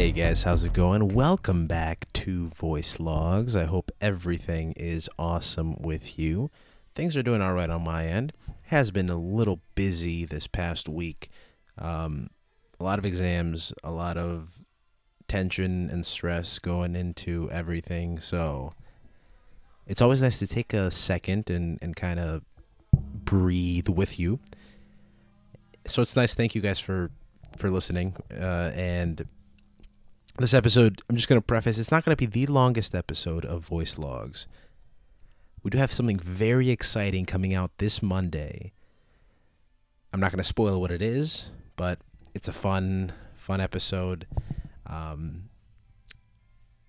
[0.00, 1.08] Hey guys, how's it going?
[1.08, 3.54] Welcome back to Voice Logs.
[3.54, 6.50] I hope everything is awesome with you.
[6.94, 8.32] Things are doing all right on my end.
[8.68, 11.28] Has been a little busy this past week.
[11.76, 12.30] Um,
[12.80, 14.64] a lot of exams, a lot of
[15.28, 18.20] tension and stress going into everything.
[18.20, 18.72] So
[19.86, 22.42] it's always nice to take a second and, and kind of
[22.94, 24.40] breathe with you.
[25.86, 26.34] So it's nice.
[26.34, 27.10] Thank you guys for
[27.58, 28.16] for listening.
[28.32, 29.26] Uh, and
[30.40, 33.44] this episode, I'm just going to preface it's not going to be the longest episode
[33.44, 34.46] of Voice Logs.
[35.62, 38.72] We do have something very exciting coming out this Monday.
[40.12, 41.98] I'm not going to spoil what it is, but
[42.34, 44.26] it's a fun, fun episode
[44.86, 45.50] um,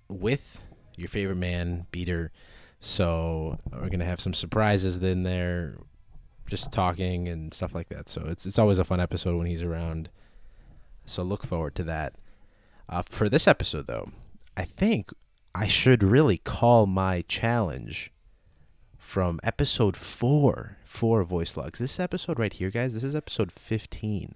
[0.08, 0.62] with
[0.96, 2.32] your favorite man, Beater.
[2.80, 5.76] So we're going to have some surprises in there,
[6.49, 8.08] just talking and stuff like that.
[8.08, 10.10] So it's it's always a fun episode when he's around.
[11.05, 12.13] So look forward to that.
[12.91, 14.11] Uh, for this episode, though,
[14.57, 15.11] I think
[15.55, 18.11] I should really call my challenge
[18.97, 21.79] from episode four, four voice logs.
[21.79, 24.35] This episode right here, guys, this is episode 15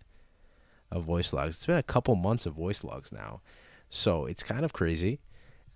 [0.90, 1.58] of voice logs.
[1.58, 3.42] It's been a couple months of voice logs now.
[3.90, 5.20] So it's kind of crazy.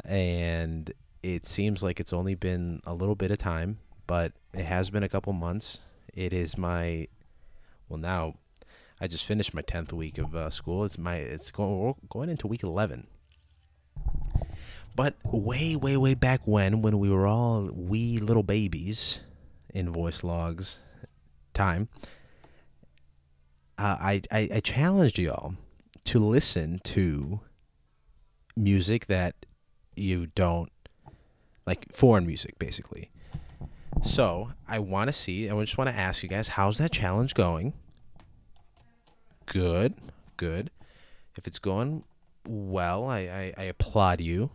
[0.06, 4.90] And it seems like it's only been a little bit of time, but it has
[4.90, 5.80] been a couple months.
[6.14, 7.10] It is my,
[7.90, 8.36] well, now
[9.02, 10.84] I just finished my 10th week of uh, school.
[10.84, 13.08] It's my, it's going, going into week 11.
[14.96, 19.22] But way, way, way back when, when we were all wee little babies
[19.74, 20.80] in voice logs
[21.54, 21.88] time,
[23.78, 25.56] uh, I, I, I challenged y'all
[26.06, 27.40] to listen to
[28.58, 29.46] music that
[29.96, 30.72] you don't
[31.66, 33.10] like foreign music basically.
[34.04, 35.50] So I want to see.
[35.50, 37.74] I just want to ask you guys, how's that challenge going?
[39.50, 39.96] Good,
[40.38, 40.70] good.
[41.36, 42.04] If it's going
[42.48, 44.52] well, I, I, I applaud you.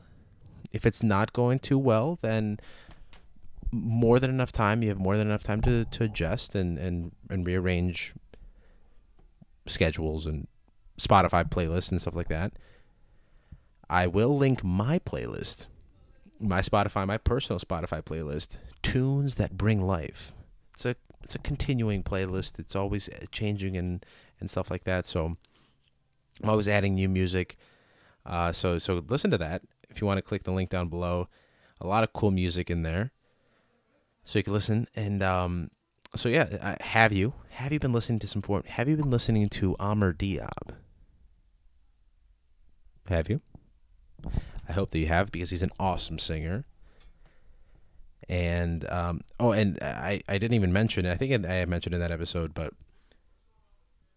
[0.72, 2.58] If it's not going too well, then
[3.72, 4.82] more than enough time.
[4.82, 8.14] You have more than enough time to, to adjust and, and, and rearrange
[9.66, 10.46] schedules and
[11.00, 12.52] Spotify playlists and stuff like that.
[13.90, 15.66] I will link my playlist,
[16.38, 20.32] my Spotify, my personal Spotify playlist, tunes that bring life.
[20.72, 22.58] It's a it's a continuing playlist.
[22.58, 24.04] It's always changing and
[24.40, 25.06] and stuff like that.
[25.06, 25.36] So
[26.42, 27.56] I'm always adding new music.
[28.26, 31.28] Uh, so so listen to that if you want to click the link down below.
[31.80, 33.10] A lot of cool music in there,
[34.24, 34.86] so you can listen.
[34.94, 35.70] And um,
[36.14, 38.62] so yeah, have you have you been listening to some form?
[38.66, 40.76] Have you been listening to Amr Diab?
[43.08, 43.40] Have you?
[44.68, 46.64] I hope that you have because he's an awesome singer.
[48.28, 51.04] And um, oh, and I, I didn't even mention.
[51.06, 52.72] I think I mentioned in that episode, but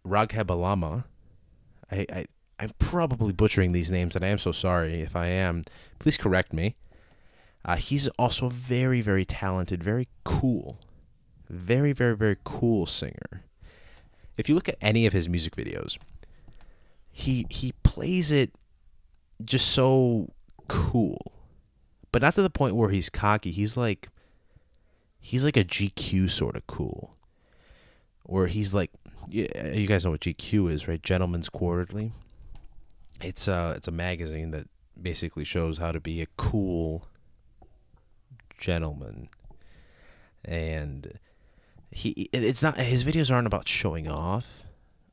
[0.07, 1.05] Ragheb Alama.
[1.91, 2.25] I, I
[2.59, 5.63] I'm probably butchering these names, and I am so sorry if I am.
[5.99, 6.75] Please correct me.
[7.63, 10.79] Uh, he's also a very, very talented, very cool,
[11.49, 13.43] very, very, very cool singer.
[14.37, 15.97] If you look at any of his music videos,
[17.11, 18.51] he he plays it
[19.43, 20.33] just so
[20.67, 21.33] cool,
[22.11, 23.51] but not to the point where he's cocky.
[23.51, 24.09] He's like
[25.19, 27.15] he's like a GQ sort of cool,
[28.23, 28.91] where he's like
[29.29, 31.01] you guys know what GQ is, right?
[31.01, 32.11] Gentleman's Quarterly.
[33.21, 34.67] It's a it's a magazine that
[34.99, 37.07] basically shows how to be a cool
[38.59, 39.29] gentleman,
[40.45, 41.19] and
[41.91, 44.63] he it's not his videos aren't about showing off.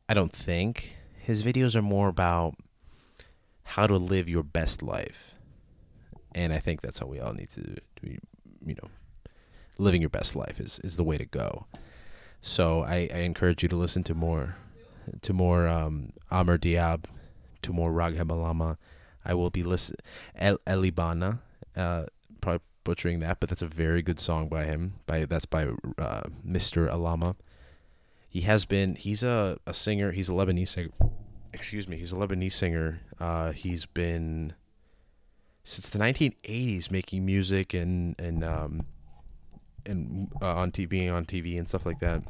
[0.09, 2.55] I don't think his videos are more about
[3.63, 5.35] how to live your best life,
[6.35, 8.19] and I think that's how we all need to, to
[8.67, 8.91] you know,
[9.79, 11.67] living your best life is is the way to go.
[12.45, 14.57] So I, I encourage you to listen to more,
[15.23, 17.07] to more um, Amr Diab,
[17.63, 18.77] to more Ragheb Alama.
[19.25, 20.01] I will be listening.
[20.37, 21.39] El Elli Baana,
[21.75, 22.05] uh,
[22.43, 24.97] probably butchering that, but that's a very good song by him.
[25.07, 26.93] By that's by uh, Mr.
[26.93, 27.37] Alama.
[28.29, 28.97] He has been.
[28.97, 30.13] He's a, a singer.
[30.13, 30.91] He's a Lebanese singer.
[31.55, 31.97] Excuse me.
[31.97, 33.01] He's a Lebanese singer.
[33.19, 34.53] Uh, he's been
[35.65, 38.85] since the 1980s making music and and um,
[39.87, 42.23] and uh, on TV, on TV and stuff like that.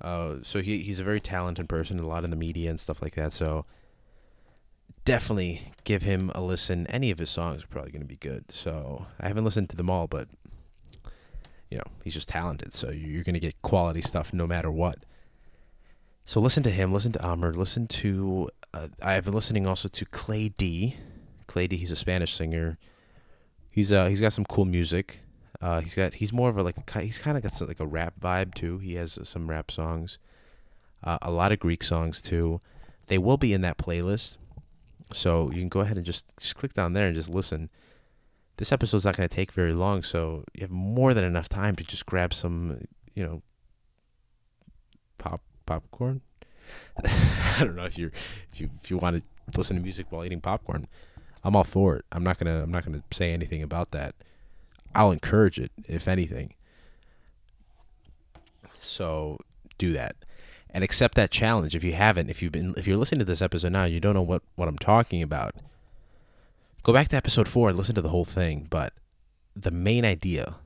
[0.00, 3.00] Uh, so he he's a very talented person, a lot in the media and stuff
[3.00, 3.32] like that.
[3.32, 3.64] So
[5.04, 6.86] definitely give him a listen.
[6.88, 8.50] Any of his songs are probably going to be good.
[8.50, 10.28] So I haven't listened to them all, but
[11.70, 12.72] you know he's just talented.
[12.72, 15.04] So you're going to get quality stuff no matter what.
[16.24, 16.92] So listen to him.
[16.92, 17.52] Listen to Amr.
[17.52, 18.48] Listen to.
[18.74, 20.96] Uh, I've been listening also to Claydee.
[21.46, 21.76] Clay D.
[21.76, 22.78] He's a Spanish singer.
[23.70, 25.20] He's uh he's got some cool music.
[25.62, 27.86] Uh, he's got he's more of a like he's kind of got some, like a
[27.86, 28.78] rap vibe too.
[28.78, 30.18] He has some rap songs,
[31.04, 32.60] uh, a lot of Greek songs too.
[33.06, 34.36] They will be in that playlist.
[35.12, 37.70] So you can go ahead and just just click down there and just listen.
[38.56, 41.74] This episode's not going to take very long, so you have more than enough time
[41.76, 43.42] to just grab some, you know,
[45.18, 46.22] pop popcorn.
[47.04, 48.12] I don't know if you're
[48.52, 50.88] if you if you want to listen to music while eating popcorn.
[51.44, 52.04] I'm all for it.
[52.10, 54.16] I'm not gonna I'm not gonna say anything about that.
[54.94, 56.54] I'll encourage it, if anything.
[58.80, 59.38] So
[59.78, 60.16] do that.
[60.70, 62.30] And accept that challenge if you haven't.
[62.30, 64.68] If you've been if you're listening to this episode now, you don't know what, what
[64.68, 65.54] I'm talking about.
[66.82, 68.66] Go back to episode four and listen to the whole thing.
[68.70, 68.94] But
[69.54, 70.56] the main idea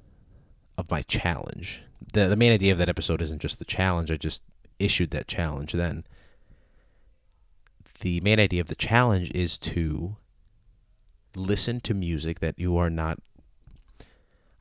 [0.78, 1.82] of my challenge,
[2.12, 4.10] the the main idea of that episode isn't just the challenge.
[4.10, 4.42] I just
[4.78, 6.04] issued that challenge then.
[8.00, 10.16] The main idea of the challenge is to
[11.34, 13.18] listen to music that you are not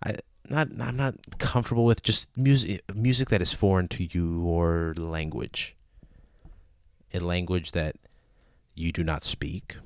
[0.04, 0.16] I
[0.50, 5.76] not I'm not comfortable with just music music that is foreign to your language.
[7.14, 7.96] A language that
[8.74, 9.78] you do not speak,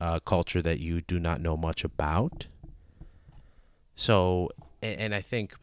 [0.00, 2.46] a culture that you do not know much about.
[3.96, 4.50] So,
[4.80, 5.56] and, and I think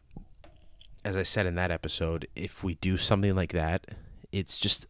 [1.04, 3.86] as I said in that episode, if we do something like that,
[4.32, 4.86] it's just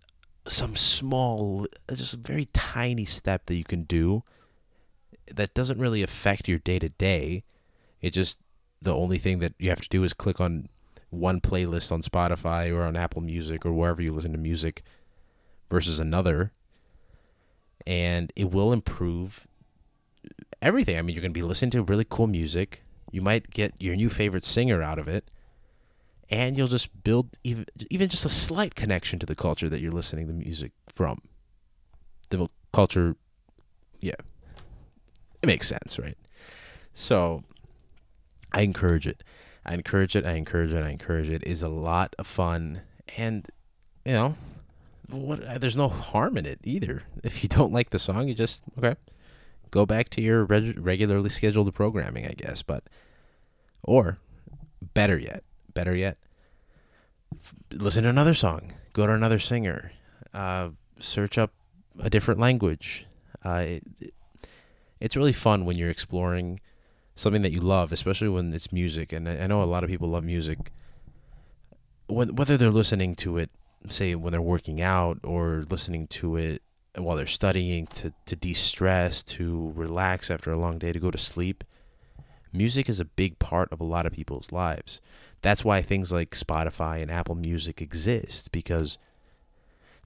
[0.46, 4.22] some small, just a very tiny step that you can do
[5.30, 7.42] that doesn't really affect your day to day.
[8.00, 8.40] It just
[8.84, 10.68] the only thing that you have to do is click on
[11.10, 14.82] one playlist on Spotify or on Apple Music or wherever you listen to music
[15.70, 16.52] versus another
[17.86, 19.46] and it will improve
[20.62, 20.98] everything.
[20.98, 22.82] I mean, you're going to be listening to really cool music.
[23.10, 25.30] You might get your new favorite singer out of it
[26.30, 29.92] and you'll just build even even just a slight connection to the culture that you're
[29.92, 31.20] listening to music from.
[32.30, 33.16] The culture
[34.00, 34.14] yeah.
[35.42, 36.16] It makes sense, right?
[36.94, 37.44] So
[38.54, 39.24] I encourage it.
[39.66, 40.24] I encourage it.
[40.24, 40.82] I encourage it.
[40.82, 41.42] I encourage it.
[41.44, 42.82] Is a lot of fun,
[43.18, 43.46] and
[44.04, 44.36] you know,
[45.10, 45.60] what?
[45.60, 47.02] There's no harm in it either.
[47.24, 48.94] If you don't like the song, you just okay,
[49.72, 52.62] go back to your reg- regularly scheduled programming, I guess.
[52.62, 52.84] But
[53.82, 54.18] or
[54.94, 55.42] better yet,
[55.74, 56.16] better yet,
[57.32, 58.72] f- listen to another song.
[58.92, 59.90] Go to another singer.
[60.32, 61.52] Uh, search up
[61.98, 63.06] a different language.
[63.44, 63.64] Uh,
[64.00, 64.14] it,
[65.00, 66.60] it's really fun when you're exploring
[67.14, 69.12] something that you love, especially when it's music.
[69.12, 70.72] And I, know a lot of people love music.
[72.06, 73.50] When, whether they're listening to it,
[73.88, 76.62] say when they're working out, or listening to it
[76.96, 81.10] while they're studying to, to de stress, to relax after a long day, to go
[81.10, 81.64] to sleep,
[82.52, 85.00] music is a big part of a lot of people's lives.
[85.42, 88.96] That's why things like Spotify and Apple Music exist because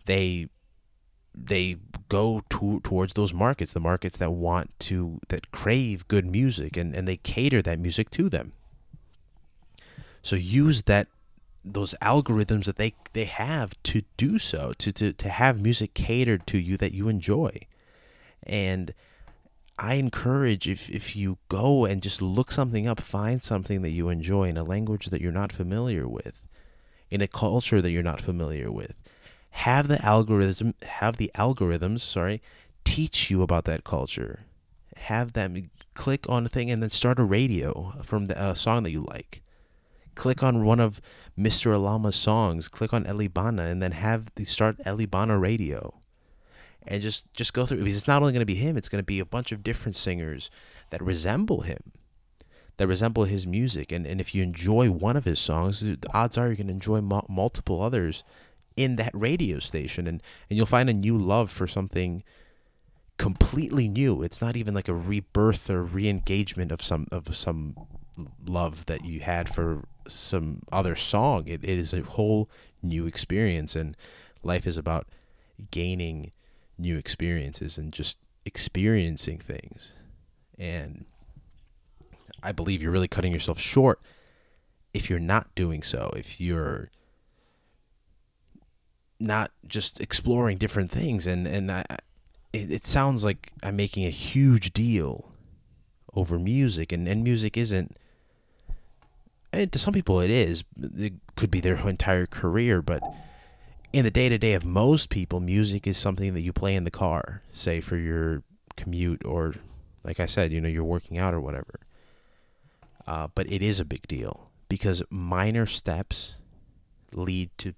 [0.06, 0.48] they
[1.44, 1.76] they
[2.08, 6.94] go to, towards those markets, the markets that want to that crave good music and,
[6.94, 8.52] and they cater that music to them.
[10.22, 11.08] So use that
[11.64, 16.46] those algorithms that they they have to do so, to, to, to have music catered
[16.46, 17.60] to you that you enjoy.
[18.42, 18.94] And
[19.78, 24.08] I encourage if, if you go and just look something up, find something that you
[24.08, 26.40] enjoy in a language that you're not familiar with,
[27.10, 28.94] in a culture that you're not familiar with
[29.50, 32.40] have the algorithm have the algorithms sorry
[32.84, 34.40] teach you about that culture.
[34.96, 38.82] Have them click on a thing and then start a radio from the uh, song
[38.84, 39.42] that you like.
[40.14, 41.00] Click on one of
[41.38, 45.94] mr alama's songs click on Elli Baana and then have the start Elli Baana radio.
[46.86, 49.02] And just just go through because it's not only going to be him it's going
[49.02, 50.50] to be a bunch of different singers
[50.90, 51.92] that resemble him
[52.78, 53.90] that resemble his music.
[53.90, 56.72] And, and if you enjoy one of his songs the odds are you're going to
[56.72, 58.24] enjoy mu- multiple others
[58.78, 62.22] in that radio station and and you'll find a new love for something
[63.16, 64.22] completely new.
[64.22, 67.74] It's not even like a rebirth or re-engagement of some of some
[68.46, 71.48] love that you had for some other song.
[71.48, 72.48] It, it is a whole
[72.82, 73.96] new experience and
[74.42, 75.08] life is about
[75.72, 76.30] gaining
[76.78, 79.94] new experiences and just experiencing things.
[80.56, 81.04] And
[82.42, 84.00] i believe you're really cutting yourself short
[84.94, 86.90] if you're not doing so if you're
[89.20, 91.26] not just exploring different things.
[91.26, 91.84] And and I,
[92.52, 95.32] it, it sounds like I'm making a huge deal
[96.14, 96.92] over music.
[96.92, 97.96] And and music isn't
[99.52, 100.64] and to some people it is.
[100.96, 103.02] It could be their entire career but
[103.92, 106.84] in the day to day of most people music is something that you play in
[106.84, 108.42] the car say for your
[108.76, 109.54] commute or
[110.04, 111.80] like I said you know you're working out or whatever.
[113.06, 116.36] Uh, but it is a big deal because minor steps
[117.12, 117.74] lead to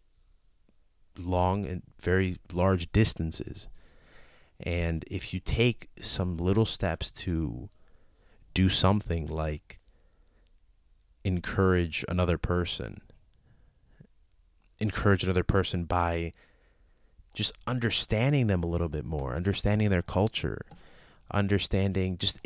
[1.19, 3.69] long and very large distances.
[4.59, 7.71] And if you take some little steps to
[8.52, 9.81] do something like
[11.25, 13.00] encourage another person,
[14.79, 16.33] encourage another person by
[17.33, 20.62] just understanding them a little bit more, understanding their culture,
[21.33, 22.38] understanding just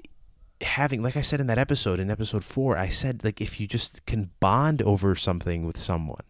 [0.61, 3.67] having like I said in that episode in episode 4, I said like if you
[3.67, 6.25] just can bond over something with someone.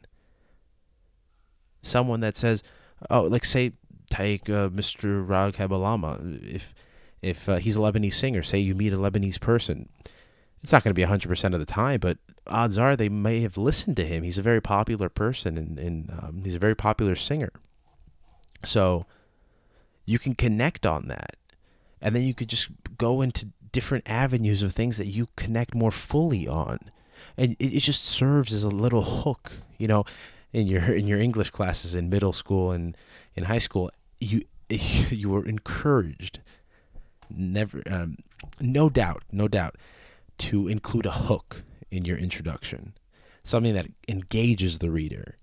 [1.84, 2.62] Someone that says,
[3.10, 3.72] "Oh, like say
[4.10, 5.26] take uh, Mr.
[5.26, 6.74] Ragheb Alama if
[7.22, 9.88] if uh, he's a Lebanese singer, say you meet a Lebanese person,
[10.62, 13.56] it's not going to be 100% of the time, but odds are they may have
[13.56, 14.22] listened to him.
[14.22, 17.50] He's a very popular person and, and um, he's a very popular singer.
[18.62, 19.06] So
[20.04, 21.36] you can connect on that.
[22.02, 25.90] And then you could just go into different avenues of things that you connect more
[25.90, 26.78] fully on.
[27.38, 30.04] And it, it just serves as a little hook, you know,
[30.54, 32.96] in your in your English classes in middle school and
[33.34, 36.40] in high school, you you were encouraged
[37.30, 38.18] never um,
[38.60, 39.76] no doubt, no doubt
[40.38, 42.94] to include a hook in your introduction,
[43.42, 45.36] something that engages the reader.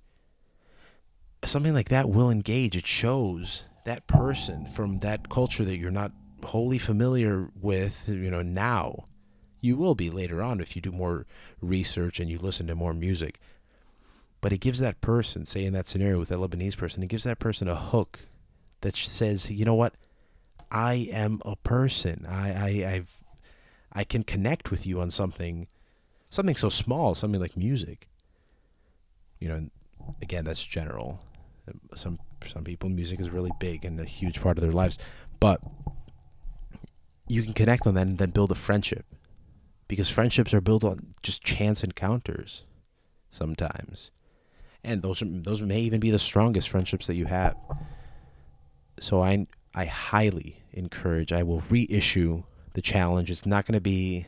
[1.44, 2.76] Something like that will engage.
[2.76, 6.12] It shows that person from that culture that you're not
[6.46, 9.06] wholly familiar with, you know, now.
[9.60, 11.26] You will be later on if you do more
[11.62, 13.40] research and you listen to more music.
[14.42, 17.24] But it gives that person, say in that scenario with that Lebanese person, it gives
[17.24, 18.22] that person a hook
[18.82, 19.94] that says, you know what?
[20.72, 22.26] I am a person.
[22.28, 23.22] I, I I've
[23.94, 25.68] I can connect with you on something,
[26.30, 28.08] something so small, something like music.
[29.40, 29.70] You know,
[30.22, 31.20] again, that's general.
[31.94, 34.98] Some some people, music is really big and a huge part of their lives,
[35.40, 35.62] but
[37.28, 39.06] you can connect on that and then build a friendship,
[39.88, 42.64] because friendships are built on just chance encounters,
[43.30, 44.10] sometimes,
[44.84, 47.56] and those are, those may even be the strongest friendships that you have.
[49.00, 51.32] So I I highly encourage.
[51.32, 53.32] I will reissue the challenge.
[53.32, 54.28] It's not going to be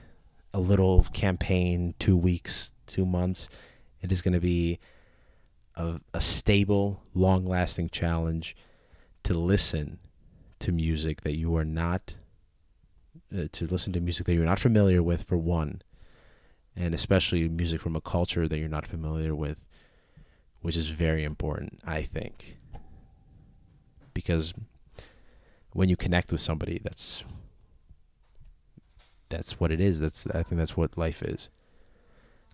[0.54, 3.50] a little campaign, two weeks, two months.
[4.02, 4.80] It is going to be
[5.76, 8.56] a, a stable, long lasting challenge
[9.24, 10.00] to listen
[10.60, 12.16] to music that you are not,
[13.36, 15.82] uh, to listen to music that you're not familiar with, for one,
[16.76, 19.66] and especially music from a culture that you're not familiar with,
[20.64, 22.58] which is very important, I think.
[24.14, 24.54] Because
[25.74, 27.24] when you connect with somebody, that's
[29.30, 30.00] that's what it is.
[30.00, 31.50] That's I think that's what life is.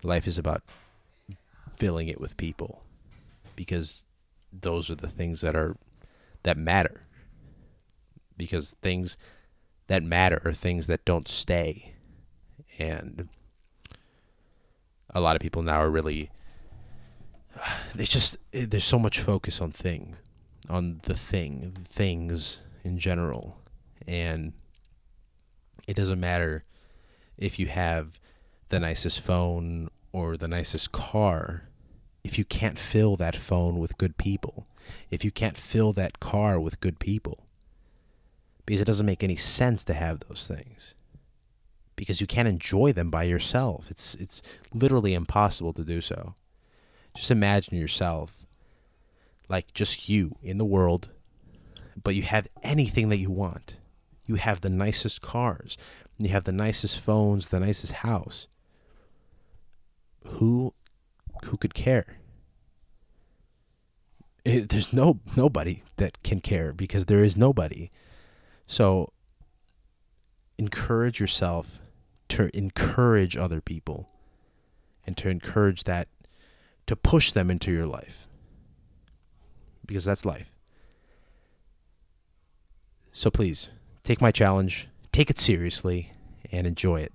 [0.01, 0.63] Life is about
[1.77, 2.81] filling it with people
[3.55, 4.05] because
[4.51, 5.77] those are the things that are
[6.43, 7.01] that matter.
[8.37, 9.17] Because things
[9.87, 11.93] that matter are things that don't stay.
[12.79, 13.29] And
[15.11, 16.31] a lot of people now are really
[17.95, 20.15] it's just eh, there's so much focus on thing
[20.69, 23.57] on the thing things in general
[24.07, 24.53] and
[25.87, 26.63] it doesn't matter
[27.37, 28.19] if you have
[28.69, 31.69] the nicest phone or the nicest car
[32.23, 34.67] if you can't fill that phone with good people,
[35.09, 37.45] if you can't fill that car with good people.
[38.65, 40.93] Because it doesn't make any sense to have those things.
[41.95, 43.89] Because you can't enjoy them by yourself.
[43.89, 44.41] It's it's
[44.73, 46.35] literally impossible to do so.
[47.19, 48.45] Just imagine yourself
[49.49, 51.09] like just you in the world,
[52.01, 53.75] but you have anything that you want.
[54.25, 55.75] You have the nicest cars,
[56.17, 58.47] you have the nicest phones, the nicest house.
[60.25, 60.73] Who
[61.43, 62.05] who could care?
[64.45, 67.91] It, there's no nobody that can care because there is nobody.
[68.65, 69.11] So
[70.57, 71.81] encourage yourself
[72.29, 74.07] to encourage other people
[75.05, 76.07] and to encourage that
[76.89, 78.25] to push them into your life
[79.85, 80.51] because that's life.
[83.11, 83.67] So please
[84.03, 86.13] take my challenge, take it seriously,
[86.51, 87.13] and enjoy it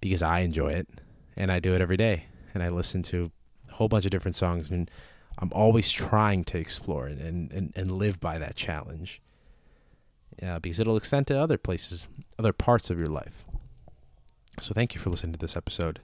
[0.00, 0.88] because I enjoy it
[1.36, 2.24] and I do it every day.
[2.52, 3.30] And I listen to
[3.68, 4.90] a whole bunch of different songs and
[5.38, 9.22] I'm always trying to explore it and, and, and live by that challenge.
[10.42, 12.08] Yeah, because it'll extend to other places,
[12.40, 13.44] other parts of your life.
[14.60, 16.00] So thank you for listening to this episode.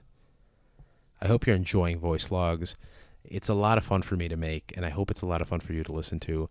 [1.21, 2.75] I hope you're enjoying voice logs.
[3.23, 5.41] It's a lot of fun for me to make, and I hope it's a lot
[5.41, 6.49] of fun for you to listen to.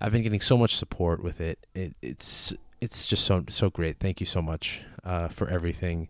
[0.00, 1.66] I've been getting so much support with it.
[1.74, 3.98] it it's it's just so so great.
[4.00, 6.08] Thank you so much uh, for everything.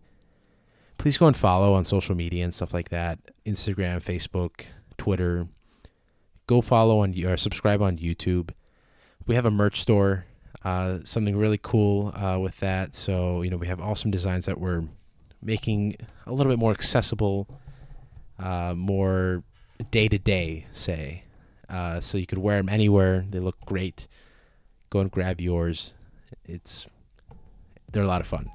[0.98, 4.66] Please go and follow on social media and stuff like that: Instagram, Facebook,
[4.96, 5.48] Twitter.
[6.46, 8.50] Go follow on or subscribe on YouTube.
[9.26, 10.26] We have a merch store,
[10.64, 12.94] uh, something really cool uh, with that.
[12.94, 14.84] So you know we have awesome designs that we're
[15.42, 17.48] making a little bit more accessible,
[18.40, 19.42] uh, more
[19.90, 21.24] day to day, say.
[21.68, 23.24] Uh, so you could wear them anywhere.
[23.30, 24.08] They look great.
[24.88, 25.94] Go and grab yours.
[26.44, 26.86] It's
[27.92, 28.50] they're a lot of fun.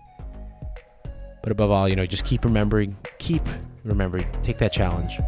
[1.42, 3.44] But above all, you know, just keep remembering, keep
[3.84, 5.20] remembering, take that challenge,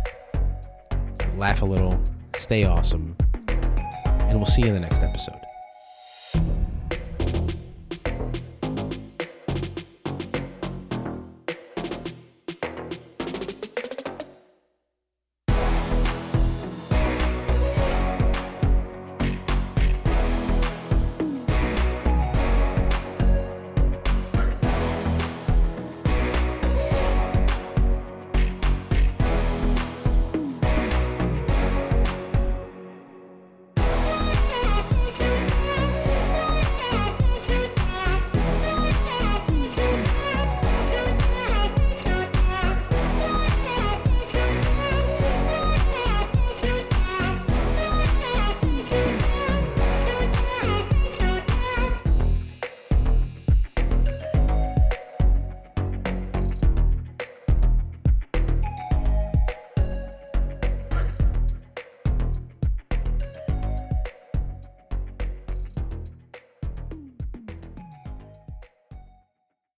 [1.38, 2.00] laugh a little,
[2.38, 3.16] stay awesome,
[3.48, 5.40] and we'll see you in the next episode.